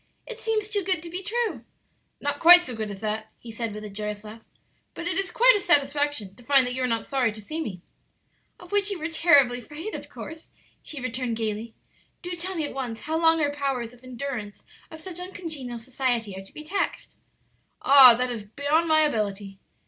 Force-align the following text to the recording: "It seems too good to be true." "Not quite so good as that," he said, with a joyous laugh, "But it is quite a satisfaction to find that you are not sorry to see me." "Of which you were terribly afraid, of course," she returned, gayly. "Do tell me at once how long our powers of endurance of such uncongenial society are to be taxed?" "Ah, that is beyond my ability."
"It 0.25 0.39
seems 0.39 0.67
too 0.71 0.81
good 0.83 1.03
to 1.03 1.11
be 1.11 1.21
true." 1.21 1.63
"Not 2.19 2.39
quite 2.39 2.63
so 2.63 2.73
good 2.75 2.89
as 2.89 3.01
that," 3.01 3.27
he 3.37 3.51
said, 3.51 3.71
with 3.71 3.83
a 3.83 3.89
joyous 3.91 4.23
laugh, 4.23 4.41
"But 4.95 5.07
it 5.07 5.15
is 5.15 5.29
quite 5.29 5.53
a 5.55 5.59
satisfaction 5.59 6.33
to 6.33 6.43
find 6.43 6.65
that 6.65 6.73
you 6.73 6.81
are 6.81 6.87
not 6.87 7.05
sorry 7.05 7.31
to 7.31 7.39
see 7.39 7.61
me." 7.61 7.83
"Of 8.59 8.71
which 8.71 8.89
you 8.89 8.97
were 8.97 9.11
terribly 9.11 9.59
afraid, 9.59 9.93
of 9.93 10.09
course," 10.09 10.47
she 10.81 10.99
returned, 10.99 11.37
gayly. 11.37 11.75
"Do 12.23 12.31
tell 12.31 12.55
me 12.55 12.65
at 12.65 12.73
once 12.73 13.01
how 13.01 13.15
long 13.19 13.39
our 13.41 13.51
powers 13.51 13.93
of 13.93 14.03
endurance 14.03 14.63
of 14.89 15.01
such 15.01 15.19
uncongenial 15.19 15.77
society 15.77 16.35
are 16.35 16.41
to 16.45 16.51
be 16.51 16.63
taxed?" 16.63 17.17
"Ah, 17.83 18.15
that 18.15 18.31
is 18.31 18.43
beyond 18.45 18.87
my 18.87 19.01
ability." 19.01 19.59